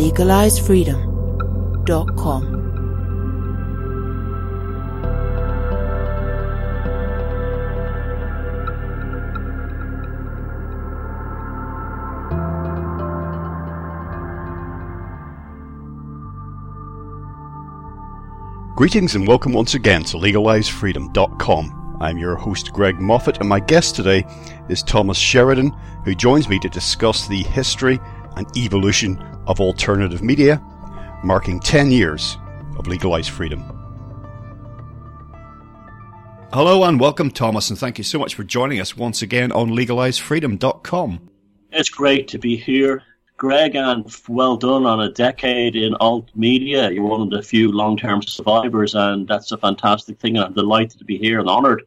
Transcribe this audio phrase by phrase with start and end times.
[0.00, 2.58] LegaliseFreedom.com.
[18.74, 21.98] Greetings and welcome once again to LegaliseFreedom.com.
[22.00, 24.24] I'm your host Greg Moffitt and my guest today
[24.70, 28.00] is Thomas Sheridan who joins me to discuss the history
[28.36, 30.62] and evolution of alternative media,
[31.24, 32.36] marking 10 years
[32.78, 33.62] of legalized freedom.
[36.52, 39.70] Hello and welcome Thomas and thank you so much for joining us once again on
[39.70, 41.28] LegaliseFreedom.com.
[41.70, 43.04] It's great to be here
[43.40, 46.90] Greg, and well done on a decade in alt media.
[46.90, 50.36] You're one of the few long term survivors, and that's a fantastic thing.
[50.36, 51.84] And I'm delighted to be here and honoured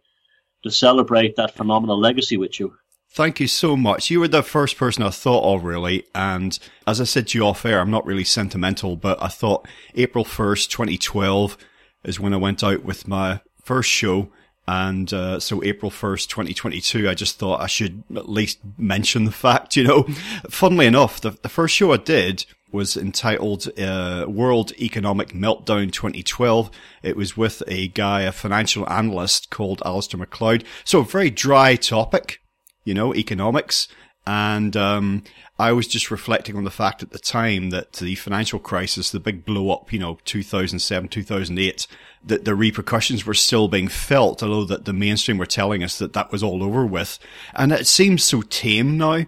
[0.64, 2.76] to celebrate that phenomenal legacy with you.
[3.14, 4.10] Thank you so much.
[4.10, 6.04] You were the first person I thought of, really.
[6.16, 9.68] And as I said to you off air, I'm not really sentimental, but I thought
[9.94, 11.56] April 1st, 2012
[12.04, 14.30] is when I went out with my first show
[14.68, 19.32] and uh, so April 1st, 2022, I just thought I should at least mention the
[19.46, 20.04] fact, you know.
[20.50, 26.72] Funnily enough, the, the first show I did was entitled uh, World Economic Meltdown 2012.
[27.04, 30.64] It was with a guy, a financial analyst called Alasdair Macleod.
[30.84, 32.40] So a very dry topic,
[32.84, 33.88] you know, economics.
[34.26, 35.24] And um,
[35.60, 39.20] I was just reflecting on the fact at the time that the financial crisis, the
[39.20, 41.88] big blow up, you know, 2007, 2008,
[42.26, 46.14] that the repercussions were still being felt, although that the mainstream were telling us that
[46.14, 47.20] that was all over with.
[47.54, 49.26] And it seems so tame now.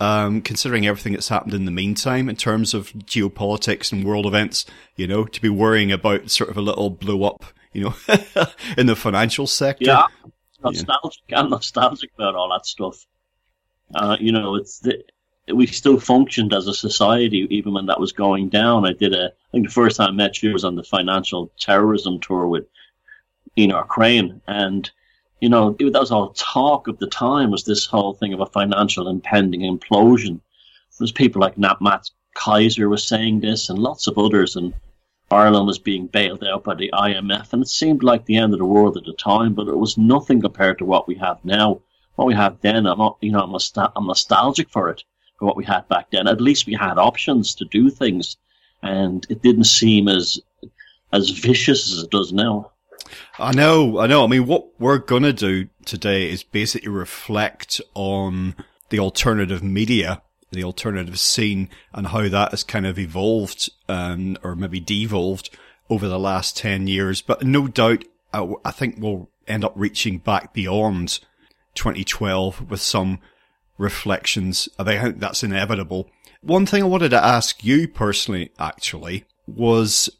[0.00, 4.66] Um, considering everything that's happened in the meantime in terms of geopolitics and world events,
[4.96, 7.94] you know, to be worrying about sort of a little blow up, you know,
[8.76, 9.84] in the financial sector.
[9.84, 10.06] Yeah,
[10.62, 11.22] nostalgic.
[11.28, 11.40] Yeah.
[11.40, 13.06] I'm nostalgic about all that stuff.
[13.94, 15.02] Uh, you know, it's the,
[15.52, 18.86] we still functioned as a society even when that was going down.
[18.86, 21.50] I did a, I think the first time I met you was on the financial
[21.58, 22.66] terrorism tour with
[23.58, 23.84] Ian R.
[23.84, 24.40] Crane.
[24.46, 24.90] And,
[25.40, 28.40] you know, it, that was all talk of the time was this whole thing of
[28.40, 30.40] a financial impending implosion.
[30.98, 34.56] There's people like Nat Max Keiser was saying this and lots of others.
[34.56, 34.72] And
[35.32, 37.52] Ireland was being bailed out by the IMF.
[37.52, 39.98] And it seemed like the end of the world at the time, but it was
[39.98, 41.80] nothing compared to what we have now
[42.16, 43.54] what we had then, I'm not, you know, I'm,
[43.96, 45.02] I'm nostalgic for it,
[45.38, 46.28] for what we had back then.
[46.28, 48.36] At least we had options to do things,
[48.82, 50.40] and it didn't seem as
[51.12, 52.70] as vicious as it does now.
[53.38, 54.24] I know, I know.
[54.24, 58.54] I mean, what we're gonna do today is basically reflect on
[58.88, 64.54] the alternative media, the alternative scene, and how that has kind of evolved, and or
[64.54, 65.50] maybe devolved
[65.90, 67.22] over the last ten years.
[67.22, 71.18] But no doubt, I, I think we'll end up reaching back beyond
[71.74, 73.18] 2012 with some
[73.78, 74.68] reflections.
[74.78, 76.08] I think that's inevitable.
[76.40, 80.10] One thing I wanted to ask you personally, actually, was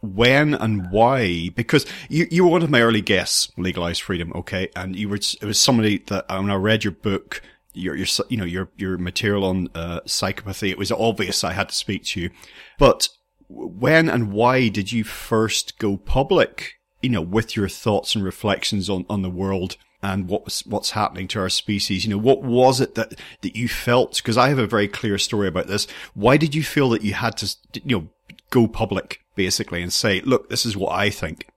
[0.00, 1.48] when and why?
[1.50, 4.68] Because you, you were one of my early guests, Legalized Freedom, okay?
[4.76, 7.42] And you were, it was somebody that, when I read your book,
[7.74, 11.68] your, your, you know, your, your material on, uh, psychopathy, it was obvious I had
[11.68, 12.30] to speak to you.
[12.78, 13.08] But
[13.48, 18.88] when and why did you first go public, you know, with your thoughts and reflections
[18.88, 22.04] on, on the world and what was, what's happening to our species.
[22.04, 24.16] You know, what was it that, that you felt?
[24.16, 25.86] Because I have a very clear story about this.
[26.12, 28.08] Why did you feel that you had to, you know,
[28.50, 31.48] go public basically and say, look, this is what I think?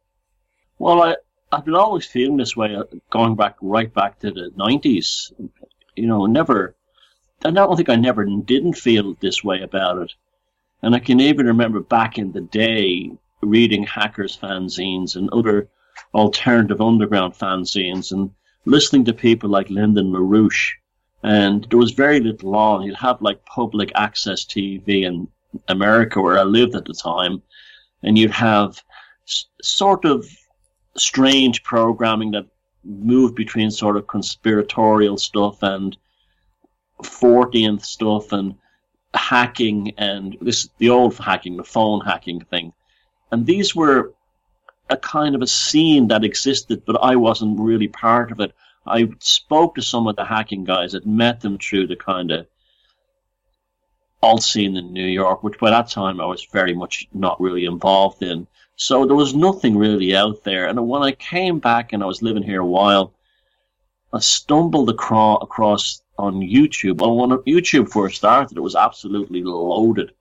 [0.80, 1.15] Well, I,
[1.51, 5.31] I've been always feeling this way, uh, going back right back to the 90s.
[5.97, 6.75] You know, never,
[7.44, 10.13] I don't think I never didn't feel this way about it.
[10.81, 13.11] And I can even remember back in the day
[13.41, 15.69] reading hackers fanzines and other
[16.13, 18.31] alternative underground fanzines and
[18.65, 20.73] listening to people like Lyndon LaRouche.
[21.23, 22.83] And there was very little on.
[22.83, 25.27] You'd have like public access TV in
[25.67, 27.41] America where I lived at the time.
[28.03, 28.83] And you'd have
[29.27, 30.27] s- sort of
[30.95, 32.45] strange programming that
[32.88, 35.98] moved between sort of conspiratorial stuff and
[37.04, 38.56] Fortean stuff and
[39.13, 42.74] hacking and this the old hacking, the phone hacking thing.
[43.31, 44.13] And these were
[44.89, 48.54] a kind of a scene that existed, but I wasn't really part of it.
[48.86, 52.48] I spoke to some of the hacking guys, had met them through the kind of
[54.24, 57.66] alt scene in New York, which by that time I was very much not really
[57.66, 58.48] involved in.
[58.77, 60.68] So there was nothing really out there.
[60.68, 63.12] And when I came back and I was living here a while,
[64.13, 67.01] I stumbled across, on YouTube.
[67.01, 70.12] Well, when YouTube first started, it was absolutely loaded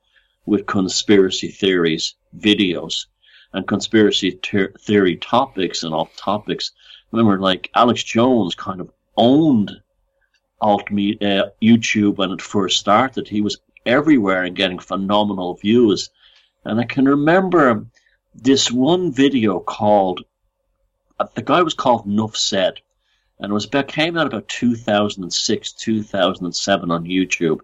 [0.47, 3.07] with conspiracy theories, videos,
[3.53, 6.73] and conspiracy ter- theory topics and alt topics.
[7.13, 9.71] Remember, like Alex Jones kind of owned
[10.61, 13.29] alt media, uh, YouTube when it first started.
[13.29, 16.11] He was everywhere and getting phenomenal views.
[16.65, 17.87] And I can remember
[18.43, 20.25] this one video called,
[21.19, 22.81] uh, the guy was called Nuff Said.
[23.39, 27.61] And it was about, came out about 2006, 2007 on YouTube.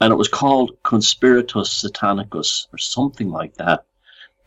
[0.00, 3.84] And it was called Conspiratus Satanicus or something like that.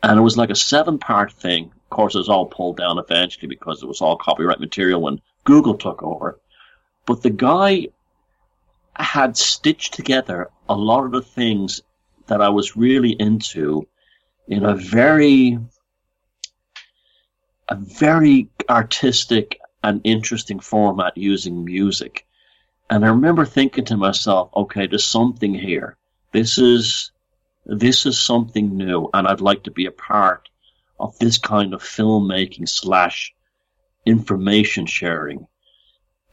[0.02, 1.66] And it was like a seven part thing.
[1.66, 5.20] Of course, it was all pulled down eventually because it was all copyright material when
[5.44, 6.40] Google took over.
[7.04, 7.88] But the guy
[8.94, 11.82] had stitched together a lot of the things
[12.28, 13.88] that I was really into
[14.50, 15.58] in a very,
[17.68, 22.26] a very artistic and interesting format using music.
[22.90, 25.96] And I remember thinking to myself, okay, there's something here.
[26.32, 27.12] This is,
[27.64, 30.48] this is something new, and I'd like to be a part
[30.98, 33.32] of this kind of filmmaking slash
[34.04, 35.46] information sharing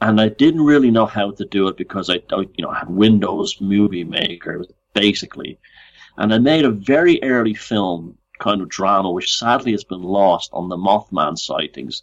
[0.00, 2.88] and I didn't really know how to do it because I, you know, I had
[2.88, 4.64] Windows Movie Maker
[4.94, 5.58] basically,
[6.18, 10.50] and I made a very early film kind of drama, which sadly has been lost
[10.52, 12.02] on the Mothman sightings,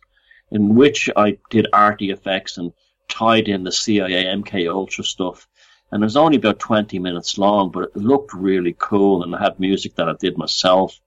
[0.52, 2.72] in which I did arty effects and
[3.10, 5.48] tied in the CIA MK Ultra stuff.
[5.92, 9.44] And it was only about 20 minutes long, but it looked really cool and I
[9.44, 11.00] had music that I did myself.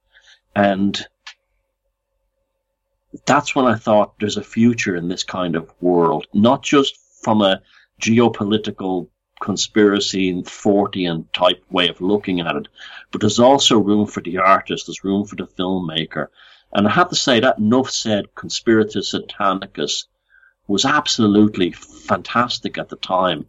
[0.54, 1.00] And
[3.26, 7.40] that's when I thought there's a future in this kind of world, not just from
[7.40, 7.62] a
[8.00, 9.08] geopolitical
[9.40, 12.68] conspiracy and Fortean type way of looking at it,
[13.10, 16.28] but there's also room for the artist, there's room for the filmmaker.
[16.72, 20.04] And I have to say that Nuff said Conspiratus Satanicus
[20.66, 23.46] was absolutely fantastic at the time.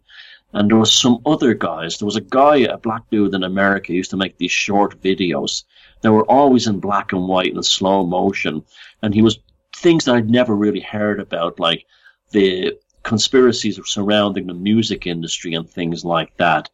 [0.52, 1.98] And there was some other guys.
[1.98, 5.64] There was a guy, a black dude in America, used to make these short videos.
[6.00, 8.64] They were always in black and white and slow motion.
[9.02, 9.38] And he was
[9.76, 11.86] things that I'd never really heard about, like
[12.32, 12.72] the
[13.10, 16.70] conspiracies surrounding the music industry and things like that.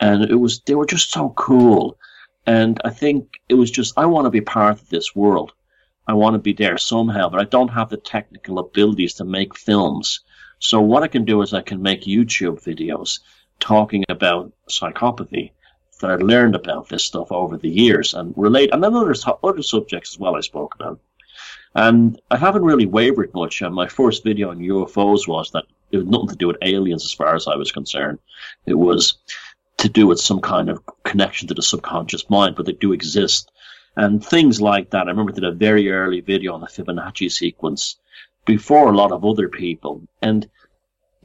[0.00, 1.96] And it was, they were just so cool.
[2.44, 5.52] And I think it was just, I want to be part of this world.
[6.08, 9.56] I want to be there somehow, but I don't have the technical abilities to make
[9.56, 10.24] films.
[10.58, 13.20] So what I can do is I can make YouTube videos
[13.60, 15.52] talking about psychopathy
[16.00, 19.62] that I learned about this stuff over the years and relate, and then other, other
[19.62, 20.98] subjects as well I spoke about.
[21.76, 23.62] And I haven't really wavered much.
[23.62, 27.04] And my first video on UFOs was that it had nothing to do with aliens
[27.04, 28.18] as far as I was concerned.
[28.66, 29.18] It was
[29.78, 33.50] to do with some kind of connection to the subconscious mind, but they do exist.
[33.96, 35.06] And things like that.
[35.06, 37.96] I remember did a very early video on the Fibonacci sequence
[38.44, 40.06] before a lot of other people.
[40.20, 40.48] And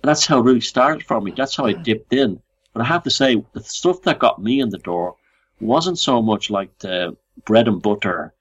[0.03, 1.33] that's how it really started for me.
[1.35, 2.41] That's how I dipped in.
[2.73, 5.15] But I have to say, the stuff that got me in the door
[5.59, 8.33] wasn't so much like the bread and butter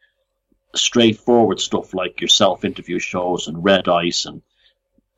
[0.75, 4.43] straightforward stuff like your self interview shows and Red Ice and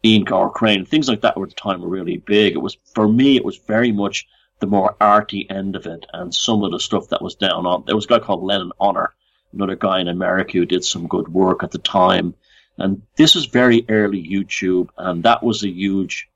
[0.04, 0.50] Ian R.
[0.50, 2.54] Crane, things like that were at the time were really big.
[2.54, 4.26] It was for me it was very much
[4.60, 7.84] the more arty end of it and some of the stuff that was down on
[7.86, 9.12] there was a guy called Lenon Honor,
[9.52, 12.34] another guy in America who did some good work at the time.
[12.78, 16.28] And this was very early YouTube and that was a huge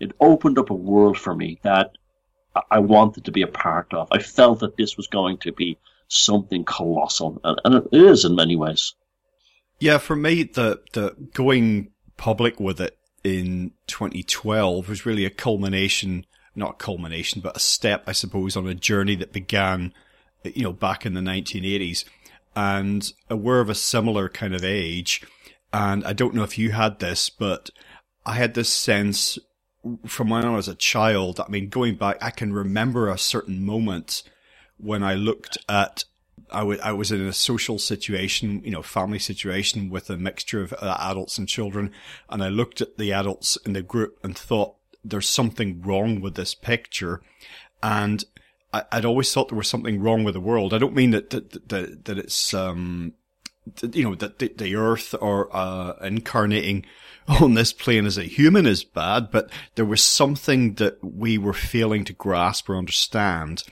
[0.00, 1.92] it opened up a world for me that
[2.70, 4.08] I wanted to be a part of.
[4.10, 8.34] I felt that this was going to be something colossal, and, and it is in
[8.34, 8.94] many ways.
[9.78, 16.26] Yeah, for me, the the going public with it in 2012 was really a culmination,
[16.54, 19.92] not a culmination, but a step, I suppose, on a journey that began,
[20.44, 22.04] you know, back in the 1980s.
[22.56, 25.22] And we're of a similar kind of age.
[25.72, 27.70] And I don't know if you had this, but
[28.24, 29.38] I had this sense
[30.06, 31.40] from when I was a child.
[31.40, 34.22] I mean, going back, I can remember a certain moment
[34.76, 36.04] when I looked at
[36.50, 40.62] I, w- I was in a social situation, you know, family situation with a mixture
[40.62, 41.92] of uh, adults and children.
[42.28, 46.34] And I looked at the adults in the group and thought there's something wrong with
[46.34, 47.22] this picture.
[47.82, 48.24] And
[48.72, 50.74] I, would always thought there was something wrong with the world.
[50.74, 53.14] I don't mean that, that, that, that it's, um,
[53.92, 56.84] you know, that the, the earth or, uh, incarnating
[57.28, 61.52] on this plane as a human is bad, but there was something that we were
[61.52, 63.64] failing to grasp or understand.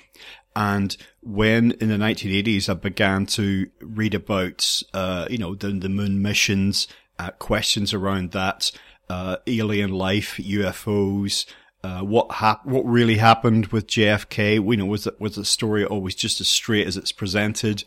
[0.56, 5.90] And when in the 1980s I began to read about, uh, you know, the, the
[5.90, 8.72] moon missions, uh, questions around that,
[9.10, 11.44] uh, alien life, UFOs,
[11.84, 14.58] uh, what hap- what really happened with JFK.
[14.58, 17.84] We know was it was the story always just as straight as it's presented.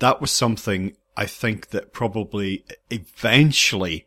[0.00, 4.06] That was something I think that probably eventually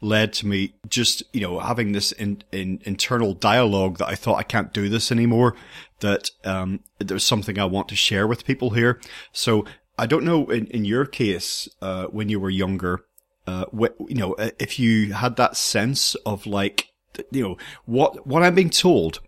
[0.00, 4.38] led to me just, you know, having this in, in internal dialogue that I thought
[4.38, 5.54] I can't do this anymore,
[6.00, 9.00] that, um, there's something I want to share with people here.
[9.32, 9.66] So
[9.98, 13.04] I don't know in, in your case, uh, when you were younger,
[13.46, 16.86] uh, what, you know, if you had that sense of like,
[17.30, 19.20] you know, what, what I'm being told,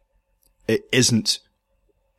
[0.67, 1.41] it isn't,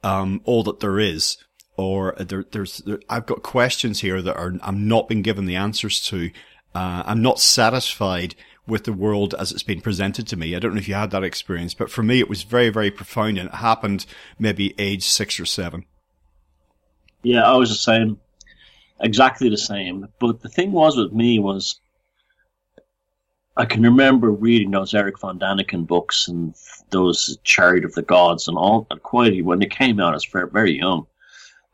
[0.03, 1.37] um, all that there is
[1.75, 5.55] or there, there's, there, I've got questions here that are, I'm not being given the
[5.55, 6.29] answers to.
[6.75, 10.55] Uh, I'm not satisfied with the world as it's been presented to me.
[10.55, 12.91] I don't know if you had that experience, but for me, it was very, very
[12.91, 14.05] profound and it happened
[14.39, 15.85] maybe age six or seven.
[17.23, 18.19] Yeah, I was the same.
[18.99, 20.07] Exactly the same.
[20.19, 21.79] But the thing was with me was
[23.55, 26.55] I can remember reading those Erich von Däniken books and
[26.89, 30.77] those Chariot of the Gods and all and quite when they came out, very, very
[30.77, 31.05] young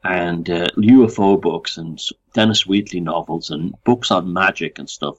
[0.04, 2.00] and uh, UFO books and
[2.34, 5.18] Dennis Wheatley novels and books on magic and stuff.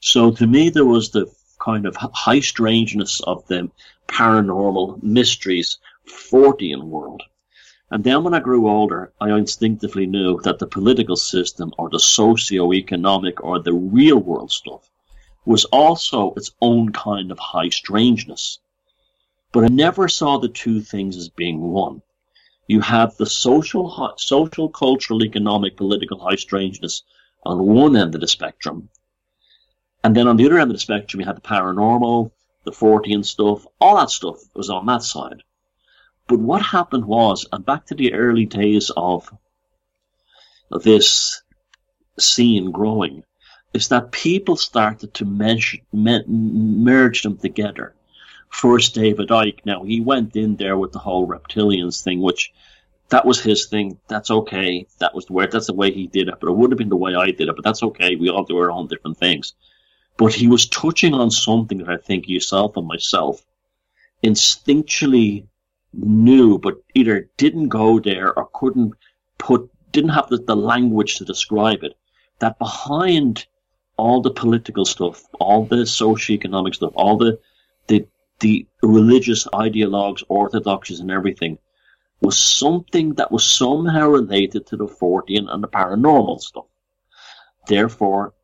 [0.00, 3.70] So to me, there was the kind of high strangeness of the
[4.08, 7.22] paranormal mysteries Fortean world.
[7.90, 11.98] And then when I grew older, I instinctively knew that the political system or the
[11.98, 14.88] socio-economic or the real world stuff
[15.44, 18.58] was also its own kind of high strangeness.
[19.52, 22.02] But I never saw the two things as being one.
[22.72, 27.02] You have the social, social, cultural, economic, political high strangeness
[27.42, 28.90] on one end of the spectrum.
[30.04, 32.30] And then on the other end of the spectrum, you had the paranormal,
[32.62, 35.42] the Fortean stuff, all that stuff was on that side.
[36.28, 39.28] But what happened was, and back to the early days of
[40.70, 41.42] this
[42.20, 43.24] scene growing,
[43.74, 47.96] is that people started to merge, merge them together
[48.50, 49.64] first David Icke.
[49.64, 52.52] Now he went in there with the whole reptilians thing, which
[53.08, 53.98] that was his thing.
[54.08, 54.86] That's okay.
[54.98, 55.46] That was the way.
[55.46, 56.34] That's the way he did it.
[56.40, 57.56] But it would have been the way I did it.
[57.56, 58.16] But that's okay.
[58.16, 59.54] We all do our own different things.
[60.16, 63.44] But he was touching on something that I think yourself and myself
[64.22, 65.46] instinctually
[65.92, 68.94] knew, but either didn't go there or couldn't
[69.38, 71.96] put, didn't have the, the language to describe it.
[72.38, 73.46] That behind
[73.96, 77.38] all the political stuff, all the socio-economic stuff, all the
[77.86, 78.06] the
[78.40, 81.58] the religious ideologues, orthodoxies, and everything
[82.20, 86.66] was something that was somehow related to the Fortean and the paranormal stuff.
[87.66, 88.34] Therefore,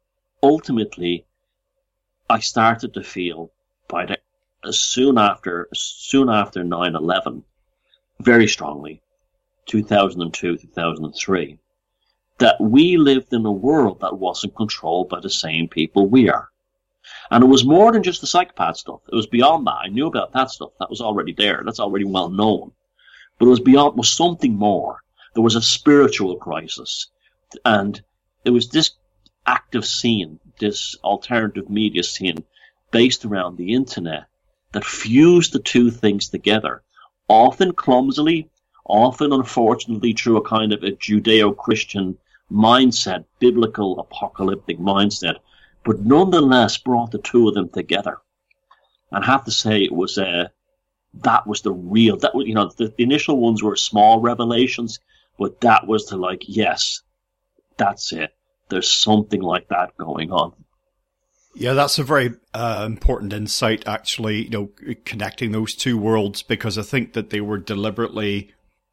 [0.42, 1.26] ultimately,
[2.28, 3.52] I started to feel
[3.88, 4.18] by the
[4.72, 7.44] soon after soon after 9/11,
[8.20, 9.02] very strongly,
[9.66, 11.58] 2002 2003,
[12.38, 16.50] that we lived in a world that wasn't controlled by the same people we are.
[17.30, 19.00] And it was more than just the psychopath stuff.
[19.10, 19.78] It was beyond that.
[19.84, 20.70] I knew about that stuff.
[20.78, 21.62] That was already there.
[21.64, 22.72] That's already well known.
[23.38, 25.02] But it was beyond, was something more.
[25.34, 27.08] There was a spiritual crisis.
[27.64, 28.00] And
[28.44, 28.92] it was this
[29.46, 32.44] active scene, this alternative media scene
[32.90, 34.24] based around the internet
[34.72, 36.82] that fused the two things together,
[37.28, 38.48] often clumsily,
[38.84, 42.16] often unfortunately through a kind of a Judeo-Christian
[42.50, 45.36] mindset, biblical apocalyptic mindset,
[45.86, 48.18] but nonetheless brought the two of them together.
[49.12, 50.48] And I have to say it was uh,
[51.22, 54.98] that was the real that you know the, the initial ones were small revelations,
[55.38, 57.02] but that was the like yes,
[57.78, 58.34] that's it.
[58.68, 60.52] There's something like that going on.
[61.54, 64.70] Yeah, that's a very uh, important insight, actually, you know,
[65.06, 68.52] connecting those two worlds, because I think that they were deliberately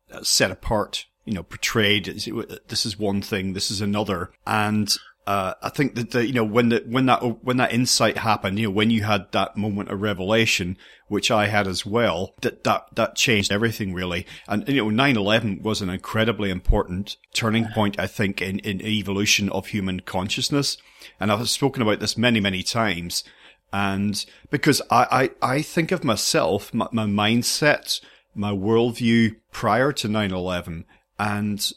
[0.09, 2.05] uh, set apart, you know, portrayed.
[2.05, 4.31] This is one thing, this is another.
[4.47, 4.95] And
[5.25, 8.60] uh, I think that the, you know when the, when that when that insight happened,
[8.60, 10.77] you know when you had that moment of revelation,
[11.08, 14.25] which I had as well, that that that changed everything really.
[14.48, 19.50] And you know 9/11 was an incredibly important turning point, I think, in in evolution
[19.50, 20.77] of human consciousness.
[21.20, 23.24] And I've spoken about this many many times,
[23.72, 28.01] and because I I, I think of myself, my, my mindset,
[28.36, 30.84] my worldview prior to 9/11,
[31.18, 31.72] and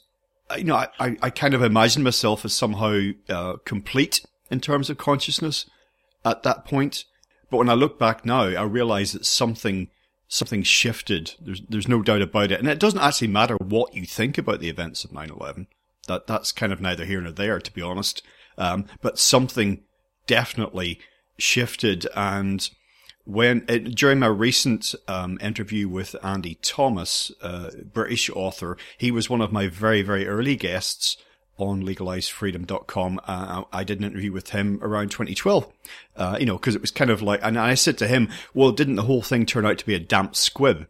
[0.57, 4.99] you know, I, I kind of imagine myself as somehow uh, complete in terms of
[4.99, 5.67] consciousness
[6.25, 7.05] at that point.
[7.51, 9.89] But when I look back now, I realize that something
[10.29, 11.35] something shifted.
[11.41, 14.61] There's there's no doubt about it, and it doesn't actually matter what you think about
[14.61, 15.67] the events of 9/11.
[16.09, 18.23] That that's kind of neither here nor there, to be honest.
[18.59, 19.83] Um, but something
[20.27, 21.01] definitely
[21.39, 22.69] shifted, and
[23.27, 29.29] when uh, during my recent um, interview with Andy Thomas, uh, British author, he was
[29.29, 31.19] one of my very very early guests,
[31.59, 33.21] on legalisefreedom.com.
[33.27, 35.67] Uh, I did an interview with him around 2012,
[36.17, 38.73] uh, you know, because it was kind of like, and I said to him, well,
[38.73, 40.87] didn't the whole thing turn out to be a damp squib?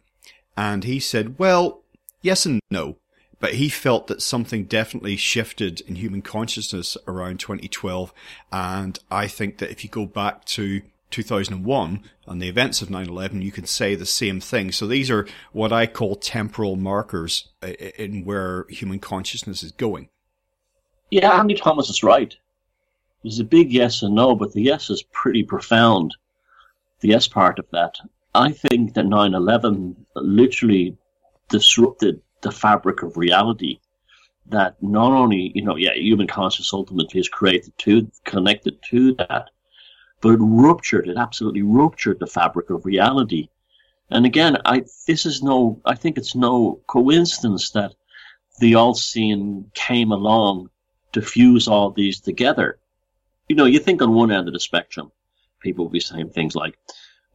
[0.55, 1.83] And he said, well,
[2.21, 2.97] yes and no.
[3.39, 8.11] But he felt that something definitely shifted in human consciousness around 2012.
[8.51, 13.41] And I think that if you go back to 2001 and the events of 9-11,
[13.41, 14.71] you can say the same thing.
[14.71, 19.71] So these are what I call temporal markers uh, uh, in where human consciousness is
[19.71, 20.09] going.
[21.09, 22.35] Yeah, Andy Thomas is right.
[23.23, 26.15] There's a big yes and no, but the yes is pretty profound.
[26.99, 27.95] The yes part of that.
[28.35, 30.97] I think that 9-11 literally
[31.49, 33.79] disrupted the fabric of reality
[34.49, 39.49] that not only, you know, yeah, human consciousness ultimately is created to, connected to that,
[40.21, 43.49] but it ruptured, it absolutely ruptured the fabric of reality.
[44.09, 47.93] And again, I, this is no, I think it's no coincidence that
[48.59, 50.69] the alt scene came along
[51.13, 52.79] to fuse all these together.
[53.47, 55.11] You know, you think on one end of the spectrum,
[55.61, 56.77] people will be saying things like,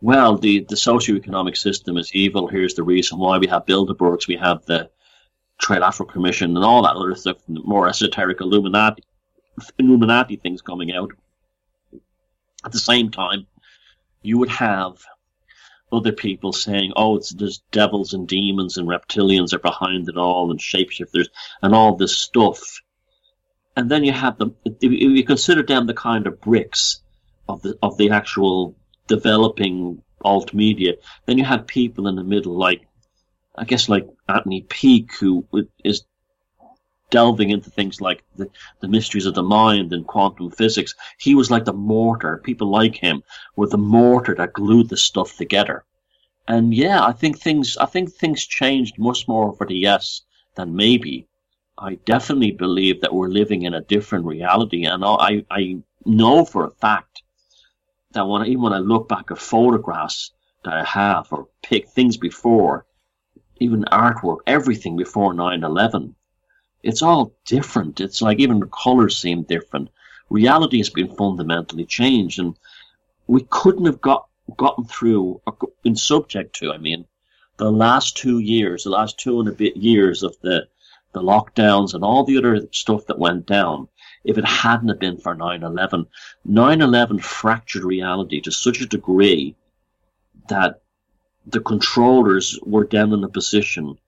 [0.01, 2.49] well, the, the socioeconomic system is evil.
[2.49, 4.91] Here's the reason why we have Bilderbergs, we have the
[5.63, 9.05] Trilateral Commission, and all that other stuff, more esoteric Illuminati,
[9.79, 11.13] Illuminati things coming out.
[12.65, 13.47] At the same time,
[14.23, 15.05] you would have
[15.93, 20.51] other people saying, "Oh, it's there's devils and demons and reptilians are behind it all,
[20.51, 21.29] and shapeshifters
[21.61, 22.81] and all this stuff."
[23.77, 24.57] And then you have them.
[24.65, 27.03] If you consider them the kind of bricks
[27.49, 28.77] of the of the actual
[29.07, 30.95] developing alt media,
[31.27, 32.87] then you have people in the middle, like
[33.57, 35.47] I guess like Anthony Peake, who
[35.85, 36.05] is
[37.13, 38.49] delving into things like the,
[38.81, 40.95] the mysteries of the mind and quantum physics.
[41.19, 42.39] He was like the mortar.
[42.39, 43.23] People like him
[43.55, 45.85] were the mortar that glued the stuff together.
[46.49, 50.23] And yeah, I think things I think things changed much more for the yes
[50.57, 51.29] than maybe.
[51.79, 56.65] I definitely believe that we're living in a different reality, and I I know for
[56.65, 57.23] a fact
[58.13, 60.33] that when even when I look back at photographs
[60.65, 62.87] that I have or pick things before,
[63.61, 66.15] even artwork, everything before 9/11,
[66.83, 68.01] it's all different.
[68.01, 69.91] It's like even the colors seem different.
[70.31, 72.57] Reality has been fundamentally changed, and
[73.27, 76.73] we couldn't have got gotten through or been subject to.
[76.73, 77.07] I mean,
[77.57, 80.69] the last two years, the last two and a bit years of the
[81.13, 83.87] the lockdowns and all the other stuff that went down.
[84.25, 86.07] If it hadn't have been for 9/11,
[86.49, 89.55] 9/11 fractured reality to such a degree
[90.49, 90.81] that
[91.47, 93.99] the controllers were then in a position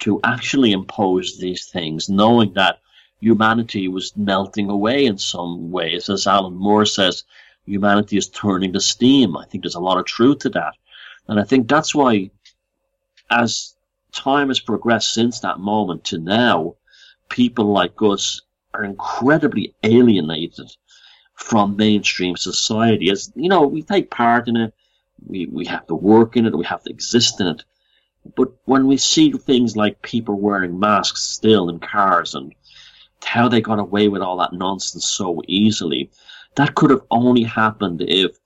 [0.00, 2.80] to actually impose these things, knowing that
[3.20, 6.08] humanity was melting away in some ways.
[6.08, 7.24] As Alan Moore says,
[7.64, 9.36] humanity is turning to steam.
[9.36, 10.74] I think there's a lot of truth to that.
[11.28, 12.30] And I think that's why,
[13.30, 13.74] as
[14.12, 16.76] time has progressed since that moment to now,
[17.28, 18.42] people like us
[18.74, 20.70] are incredibly alienated
[21.34, 23.10] from mainstream society.
[23.10, 24.74] As you know, we take part in it,
[25.26, 27.64] we, we have to work in it, we have to exist in it.
[28.34, 32.54] But when we see things like people wearing masks still in cars and
[33.24, 36.10] how they got away with all that nonsense so easily,
[36.56, 38.38] that could have only happened if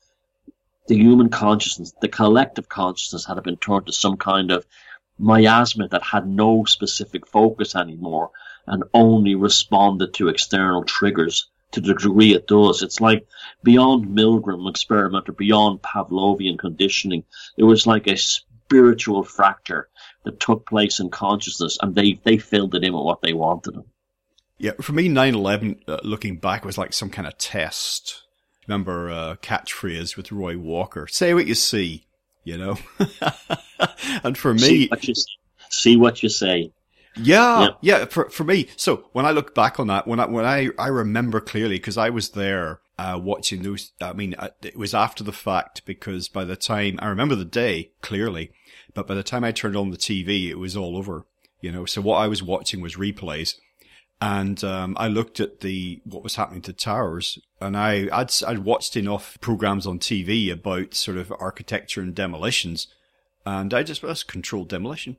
[0.88, 4.66] the human consciousness, the collective consciousness, had been turned to some kind of
[5.18, 8.30] miasma that had no specific focus anymore
[8.66, 12.82] and only responded to external triggers to the degree it does.
[12.82, 13.26] It's like
[13.62, 17.24] beyond Milgram experiment or beyond Pavlovian conditioning.
[17.56, 18.16] It was like a
[18.70, 19.88] spiritual fracture
[20.24, 23.76] that took place in consciousness, and they they filled it in with what they wanted.
[24.59, 28.24] Yeah, for me, 9-11, uh, looking back, was like some kind of test.
[28.68, 32.04] Remember uh, catchphrase with Roy Walker, say what you see,
[32.44, 32.76] you know?
[34.22, 34.61] and for me...
[34.61, 35.14] See what you,
[35.70, 36.72] see what you say.
[37.16, 38.68] Yeah, yeah, yeah, for, for me.
[38.76, 41.96] So when I look back on that, when I, when I, I remember clearly, because
[41.96, 46.28] I was there, uh, watching those, I mean, uh, it was after the fact because
[46.28, 48.52] by the time, I remember the day clearly,
[48.94, 51.24] but by the time I turned on the TV, it was all over,
[51.61, 51.87] you know.
[51.87, 53.55] So what I was watching was replays.
[54.22, 58.59] And um, I looked at the what was happening to towers, and I I'd, I'd
[58.61, 62.87] watched enough programs on TV about sort of architecture and demolitions,
[63.46, 65.16] and I just that's controlled demolition.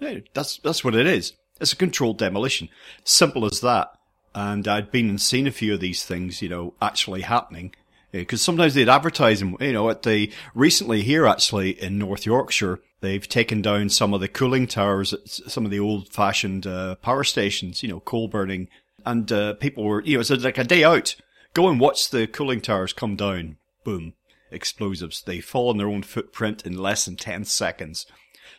[0.00, 1.34] Yeah, that's that's what it is.
[1.60, 2.68] It's a controlled demolition,
[3.04, 3.92] simple as that.
[4.34, 7.72] And I'd been and seen a few of these things, you know, actually happening,
[8.20, 12.80] because sometimes they'd advertise them, you know, at the, recently here actually in North Yorkshire,
[13.00, 16.94] they've taken down some of the cooling towers at some of the old fashioned, uh,
[16.96, 18.68] power stations, you know, coal burning.
[19.04, 21.16] And, uh, people were, you know, it's like a day out.
[21.54, 23.56] Go and watch the cooling towers come down.
[23.82, 24.14] Boom.
[24.50, 25.22] Explosives.
[25.22, 28.06] They fall on their own footprint in less than 10 seconds.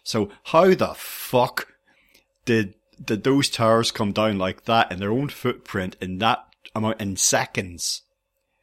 [0.04, 1.74] So how the fuck
[2.44, 7.02] did that those towers come down like that in their own footprint in that amount
[7.02, 8.02] in seconds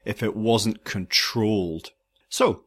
[0.04, 1.90] if it wasn't controlled.
[2.28, 2.64] So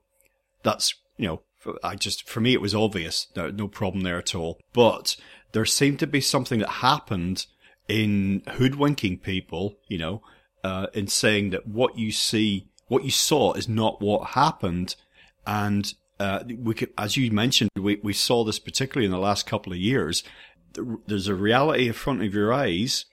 [0.63, 1.41] that's, you know,
[1.83, 3.27] I just, for me, it was obvious.
[3.35, 4.59] No, no problem there at all.
[4.73, 5.15] But
[5.51, 7.47] there seemed to be something that happened
[7.87, 10.21] in hoodwinking people, you know,
[10.63, 14.95] uh, in saying that what you see, what you saw is not what happened.
[15.45, 19.45] And, uh, we could, as you mentioned, we, we saw this particularly in the last
[19.45, 20.23] couple of years.
[21.07, 23.05] There's a reality in front of your eyes.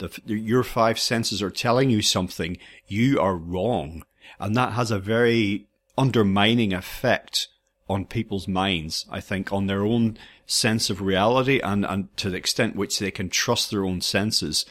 [0.00, 2.58] The, your five senses are telling you something.
[2.86, 4.02] You are wrong.
[4.38, 7.48] And that has a very undermining effect
[7.88, 12.36] on people's minds, I think, on their own sense of reality and, and to the
[12.36, 14.64] extent which they can trust their own senses.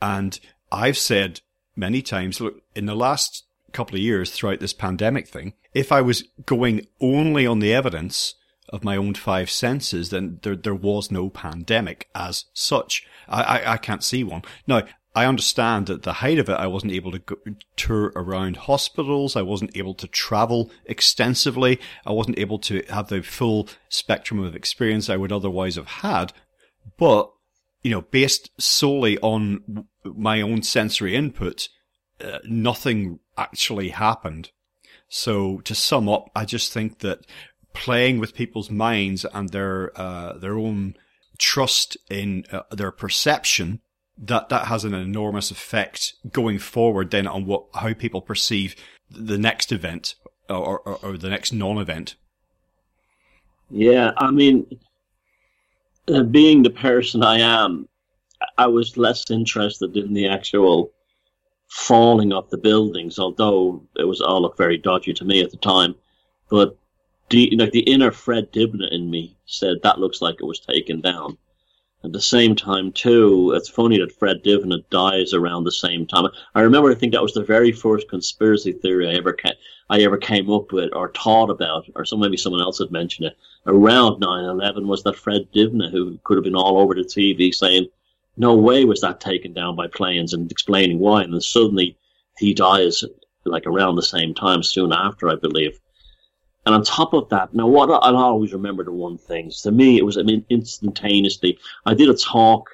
[0.00, 0.38] And
[0.70, 1.40] I've said
[1.76, 6.00] many times, look, in the last couple of years throughout this pandemic thing, if I
[6.00, 8.34] was going only on the evidence
[8.70, 13.06] of my own five senses, then there, there was no pandemic as such.
[13.28, 14.42] I, I, I can't see one.
[14.66, 14.82] Now,
[15.14, 17.36] I understand at the height of it, I wasn't able to go,
[17.76, 19.34] tour around hospitals.
[19.34, 21.80] I wasn't able to travel extensively.
[22.06, 26.32] I wasn't able to have the full spectrum of experience I would otherwise have had.
[26.98, 27.32] But,
[27.82, 31.68] you know, based solely on my own sensory input,
[32.22, 34.50] uh, nothing actually happened.
[35.08, 37.26] So to sum up, I just think that
[37.72, 40.94] playing with people's minds and their, uh, their own
[41.38, 43.80] trust in uh, their perception
[44.20, 48.74] that that has an enormous effect going forward then on what how people perceive
[49.10, 50.16] the next event
[50.48, 52.16] or, or, or the next non-event.
[53.70, 54.66] Yeah, I mean,
[56.08, 57.88] uh, being the person I am,
[58.56, 60.90] I was less interested in the actual
[61.68, 65.58] falling of the buildings, although it was all looked very dodgy to me at the
[65.58, 65.94] time.
[66.50, 66.78] But
[67.30, 71.00] the like the inner Fred Dibnah in me said that looks like it was taken
[71.00, 71.38] down.
[72.04, 76.28] At the same time, too, it's funny that Fred Dibnah dies around the same time.
[76.54, 79.54] I remember, I think that was the very first conspiracy theory I ever came,
[79.90, 83.26] I ever came up with or thought about, or some maybe someone else had mentioned
[83.26, 83.36] it.
[83.66, 87.88] Around 9/11 was that Fred Dibnah who could have been all over the TV saying,
[88.36, 91.96] "No way was that taken down by planes," and explaining why, and then suddenly
[92.38, 93.02] he dies
[93.44, 95.80] like around the same time, soon after, I believe.
[96.68, 99.96] And on top of that, now what I'll always remember the one thing to me,
[99.96, 101.58] it was I mean instantaneously.
[101.86, 102.68] I did a talk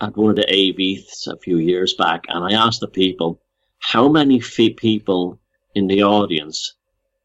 [0.00, 3.42] at one of the AVs a few years back, and I asked the people
[3.80, 4.40] how many
[4.76, 5.40] people
[5.74, 6.74] in the audience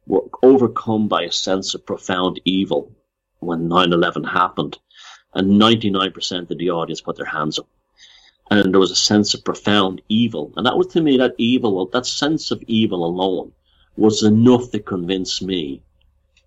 [0.08, 2.92] were overcome by a sense of profound evil
[3.38, 4.80] when 9/11 happened,
[5.36, 7.68] and 99% of the audience put their hands up.
[8.50, 11.86] And there was a sense of profound evil, and that was to me that evil,
[11.86, 13.52] that sense of evil alone,
[13.96, 15.84] was enough to convince me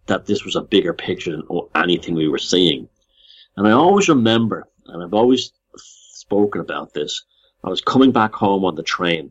[0.06, 2.88] that this was a bigger picture than anything we were seeing.
[3.56, 7.24] And I always remember, and I've always spoken about this,
[7.62, 9.30] I was coming back home on the train,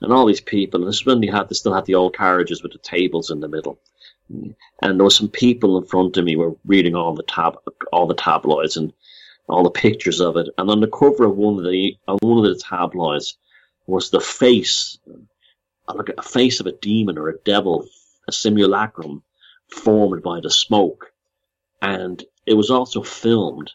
[0.00, 2.16] and all these people, and this is when they had they still had the old
[2.16, 3.80] carriages with the tables in the middle.
[4.30, 7.56] And there were some people in front of me were reading all the tab
[7.92, 8.92] all the tabloids and
[9.48, 10.48] all the pictures of it.
[10.58, 13.36] And on the cover of one of the on one of the tabloids
[13.86, 14.98] was the face
[15.94, 17.86] like a face of a demon or a devil,
[18.28, 19.22] a simulacrum
[19.70, 21.12] formed by the smoke.
[21.80, 23.70] And it was also filmed.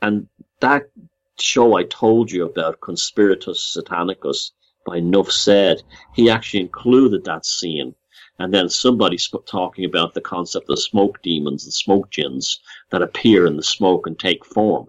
[0.00, 0.28] And
[0.60, 0.90] that
[1.38, 4.50] show I told you about, Conspiratus Satanicus,
[4.84, 5.82] by Nuff said,
[6.14, 7.94] he actually included that scene.
[8.38, 12.58] And then somebody sp- talking about the concept of smoke demons, the smoke djinns
[12.90, 14.88] that appear in the smoke and take form.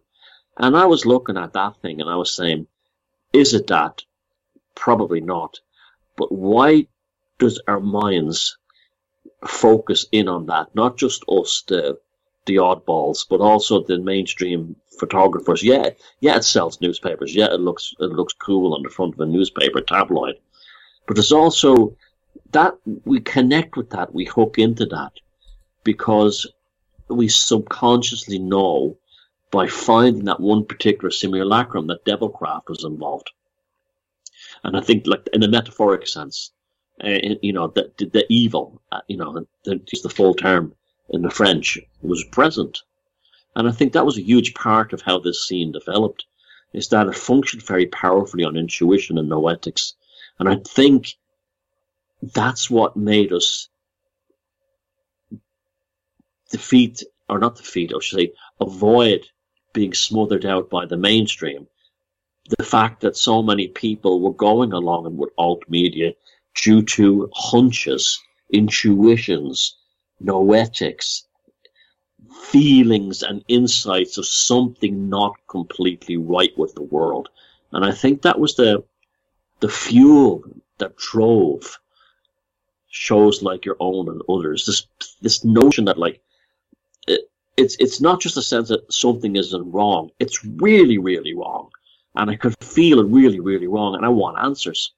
[0.58, 2.68] And I was looking at that thing and I was saying,
[3.34, 4.04] is it that?
[4.76, 5.60] Probably not.
[6.16, 6.88] But why
[7.40, 8.58] does our minds
[9.48, 12.00] focus in on that, not just us, the
[12.46, 15.64] the oddballs, but also the mainstream photographers.
[15.64, 17.34] Yeah, yeah, it sells newspapers.
[17.34, 20.36] Yeah, it looks it looks cool on the front of a newspaper tabloid.
[21.08, 21.96] But there's also
[22.52, 22.76] that
[23.06, 25.14] we connect with that, we hook into that
[25.84, 26.48] because
[27.08, 28.98] we subconsciously know
[29.52, 33.30] by finding that one particular simulacrum that Devilcraft was involved.
[34.64, 36.52] And I think, like in a metaphoric sense,
[37.02, 40.74] uh, you know, the, the evil, uh, you know, the, the full term
[41.10, 42.82] in the French, was present.
[43.56, 46.26] And I think that was a huge part of how this scene developed,
[46.74, 49.94] is that it functioned very powerfully on intuition and noetics.
[50.40, 51.16] And I think
[52.22, 53.70] that's what made us
[56.50, 59.28] defeat, or not defeat, I should say, avoid
[59.74, 61.68] being smothered out by the mainstream.
[62.58, 66.14] The fact that so many people were going along and with alt media
[66.56, 69.76] due to hunches, intuitions,
[70.24, 71.24] noetics.
[72.52, 77.30] feelings and insights of something not completely right with the world.
[77.72, 78.84] And I think that was the
[79.60, 80.44] the fuel
[80.80, 81.80] that drove
[82.88, 84.66] shows like your own and others.
[84.66, 84.88] This
[85.22, 86.22] this notion that like
[87.08, 87.22] it,
[87.58, 90.12] it's it's not just a sense that something isn't wrong.
[90.20, 91.70] It's really really wrong,
[92.16, 94.94] and I could feel it really really wrong, and I want answers.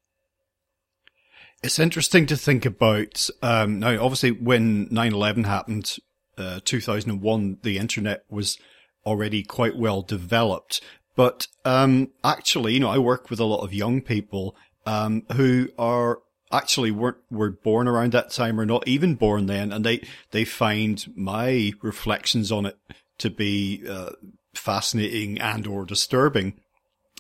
[1.66, 3.28] It's interesting to think about.
[3.42, 5.98] Um, now, obviously, when 9-11 happened,
[6.38, 8.60] uh, 2001, the internet was
[9.04, 10.80] already quite well developed.
[11.16, 15.70] But um, actually, you know, I work with a lot of young people um, who
[15.80, 16.20] are
[16.52, 20.46] actually weren't were born around that time or not even born then, and they they
[20.46, 22.78] find my reflections on it
[23.18, 24.12] to be uh,
[24.54, 26.62] fascinating and or disturbing.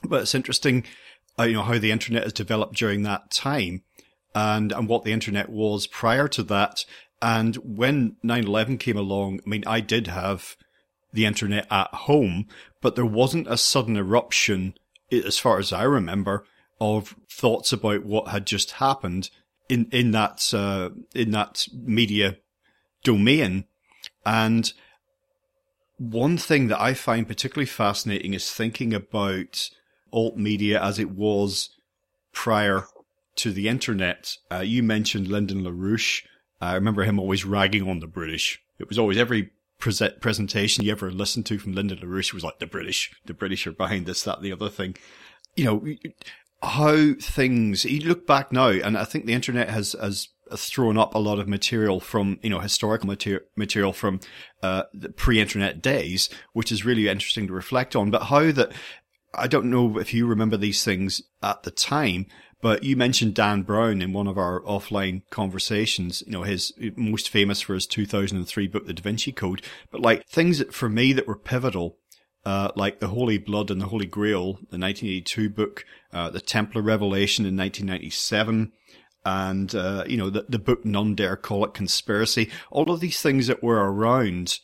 [0.03, 0.83] But it's interesting,
[1.39, 3.81] uh, you know, how the internet has developed during that time,
[4.35, 6.85] and and what the internet was prior to that.
[7.21, 10.57] And when 9-11 came along, I mean, I did have
[11.13, 12.47] the internet at home,
[12.81, 14.75] but there wasn't a sudden eruption,
[15.11, 16.45] as far as I remember,
[16.79, 19.29] of thoughts about what had just happened
[19.69, 22.37] in in that uh, in that media
[23.03, 23.63] domain.
[24.25, 24.71] And
[25.97, 29.69] one thing that I find particularly fascinating is thinking about
[30.11, 31.69] alt media as it was
[32.33, 32.85] prior
[33.37, 34.35] to the internet.
[34.51, 36.23] Uh, you mentioned Lyndon LaRouche.
[36.61, 38.61] I remember him always ragging on the British.
[38.79, 42.67] It was always every presentation you ever listened to from Lyndon LaRouche was like the
[42.67, 44.95] British, the British are behind this, that, the other thing.
[45.55, 45.85] You know,
[46.63, 51.15] how things you look back now, and I think the internet has has thrown up
[51.15, 54.19] a lot of material from you know historical material material from
[54.63, 58.11] uh, the pre-internet days, which is really interesting to reflect on.
[58.11, 58.71] But how that
[59.33, 62.27] I don't know if you remember these things at the time,
[62.65, 66.23] but you mentioned Dan Brown in one of our offline conversations.
[66.25, 69.61] You know, his most famous for his 2003 book, The Da Vinci Code.
[69.91, 71.99] But like things that for me that were pivotal
[72.43, 76.81] uh, like the Holy Blood and the Holy Grail, the 1982 book, uh, the Templar
[76.81, 78.71] Revelation in 1997,
[79.23, 82.49] and uh, you know the the book None Dare Call It Conspiracy.
[82.71, 84.57] All of these things that were around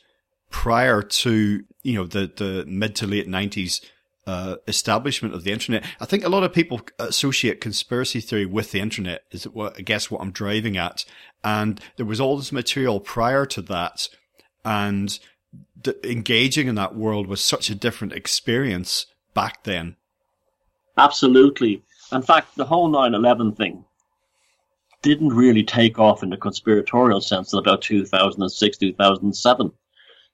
[0.50, 3.80] prior to you know the the mid to late 90s.
[4.27, 5.84] Uh, establishment of the internet.
[5.99, 9.23] I think a lot of people associate conspiracy theory with the internet.
[9.31, 11.05] Is what I guess what I'm driving at.
[11.43, 14.07] And there was all this material prior to that,
[14.63, 15.17] and
[15.81, 19.95] d- engaging in that world was such a different experience back then.
[20.97, 21.84] Absolutely.
[22.12, 23.86] In fact, the whole 9 11 thing
[25.01, 29.71] didn't really take off in the conspiratorial sense until about 2006, 2007.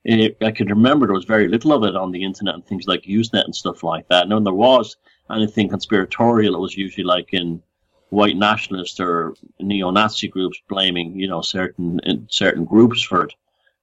[0.07, 2.87] It, I can remember there was very little of it on the internet and things
[2.87, 4.23] like Usenet and stuff like that.
[4.23, 4.95] And when there was
[5.29, 7.61] anything conspiratorial, it was usually like in
[8.09, 13.33] white nationalist or neo-Nazi groups blaming, you know, certain certain groups for it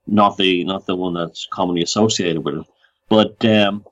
[0.07, 2.67] not the not the one that's commonly associated with it.
[3.09, 3.85] But um,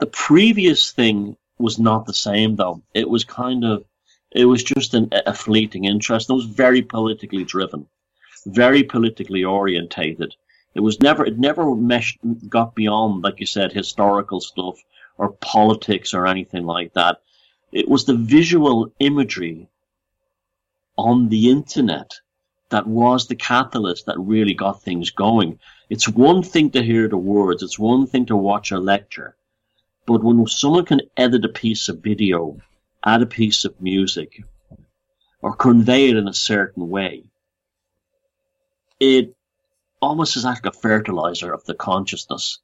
[0.00, 2.82] the previous thing was not the same, though.
[2.94, 3.84] It was kind of
[4.32, 6.30] it was just an, a fleeting interest.
[6.30, 7.86] It was very politically driven,
[8.46, 10.34] very politically orientated.
[10.74, 14.82] It was never it never meshed got beyond, like you said, historical stuff
[15.18, 17.20] or politics or anything like that.
[17.72, 19.68] It was the visual imagery
[20.96, 22.20] on the internet
[22.68, 25.58] that was the catalyst that really got things going.
[25.88, 29.36] It's one thing to hear the words, it's one thing to watch a lecture,
[30.06, 32.60] but when someone can edit a piece of video,
[33.04, 34.44] add a piece of music,
[35.42, 37.24] or convey it in a certain way,
[39.00, 39.34] it
[40.00, 42.58] almost as like a fertilizer of the consciousness,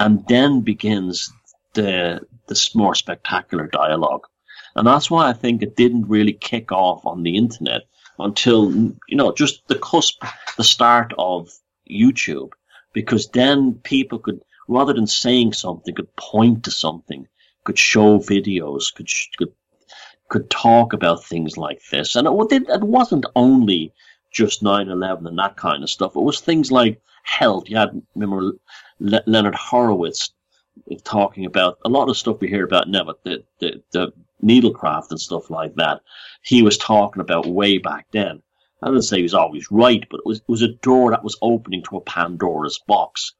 [0.00, 1.30] and then begins
[1.74, 4.26] the this more spectacular dialogue.
[4.74, 7.82] And that's why I think it didn't really kick off on the internet
[8.18, 10.22] until you know just the cusp,
[10.56, 11.50] the start of
[11.90, 12.50] YouTube,
[12.92, 17.26] because then people could rather than saying something, could point to something,
[17.64, 19.52] could show videos, could could
[20.28, 23.92] could talk about things like this, and it, it wasn't only
[24.30, 26.16] just 9-11 and that kind of stuff.
[26.16, 27.68] It was things like health.
[27.68, 28.52] You had remember
[29.00, 30.30] Le- Leonard Horowitz
[31.04, 34.12] talking about a lot of stuff we hear about now, but the, the, the
[34.42, 36.02] needlecraft and stuff like that,
[36.42, 38.42] he was talking about way back then.
[38.82, 41.24] I didn't say he was always right, but it was, it was a door that
[41.24, 43.32] was opening to a Pandora's box.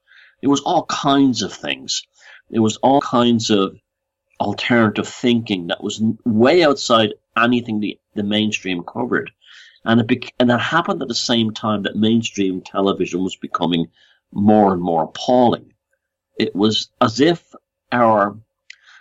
[0.43, 2.03] It was all kinds of things.
[2.51, 3.77] It was all kinds of
[4.41, 9.31] alternative thinking that was way outside anything the, the mainstream covered.
[9.87, 13.87] And it, bec- and it happened at the same time that mainstream television was becoming
[14.33, 15.73] more and more appalling.
[16.39, 17.55] It was as if
[17.93, 18.37] our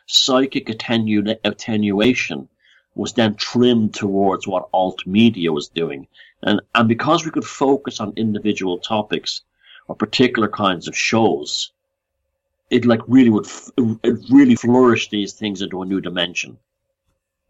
[0.05, 2.47] psychic attenu- attenuation
[2.93, 6.07] was then trimmed towards what alt media was doing.
[6.43, 9.41] And, and because we could focus on individual topics,
[9.87, 11.71] or particular kinds of shows,
[12.69, 13.47] it like really would
[14.03, 16.57] it really flourish these things into a new dimension.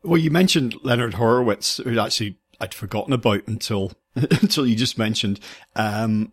[0.04, 5.40] Well, you mentioned Leonard Horowitz, who actually I'd forgotten about until until you just mentioned.
[5.76, 6.32] Um,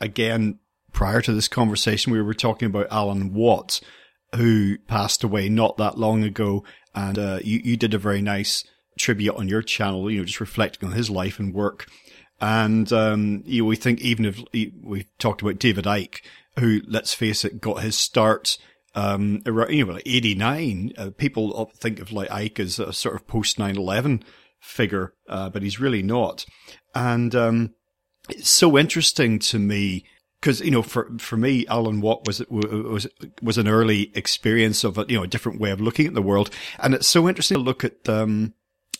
[0.00, 0.58] again,
[0.92, 3.80] prior to this conversation, we were talking about Alan Watt,
[4.34, 8.64] who passed away not that long ago, and uh, you you did a very nice
[8.98, 11.86] tribute on your channel, you know, just reflecting on his life and work.
[12.40, 16.20] And um, you know, we think even if we talked about David Icke,
[16.58, 18.58] who, let's face it, got his start
[18.94, 20.92] um, around, you know, like 89.
[20.96, 24.22] Uh, people think of like Icke as a sort of post 9-11
[24.60, 26.44] figure, uh, but he's really not.
[26.94, 27.74] And um,
[28.28, 30.04] it's so interesting to me
[30.40, 33.06] because you know, for for me, Alan Watt was was
[33.42, 36.22] was an early experience of a you know a different way of looking at the
[36.22, 38.54] world, and it's so interesting to look at um,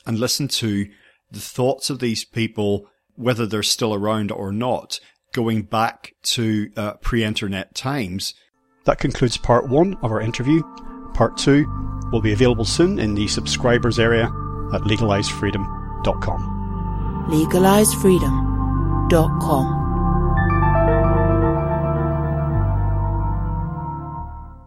[0.07, 0.89] and listen to
[1.31, 5.01] the thoughts of these people, whether they're still around or not,
[5.33, 8.35] going back to uh, pre-internet times.
[8.85, 10.63] That concludes part one of our interview.
[11.15, 11.67] Part two
[12.13, 14.31] will be available soon in the subscribers area
[14.73, 16.41] at legalisefreedom.com.
[17.29, 19.86] Legalisefreedom.com